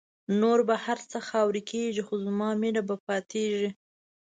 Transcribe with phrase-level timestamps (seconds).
[0.39, 3.69] نور به هر څه خاوری کېږی خو زما مینه به پاتېږی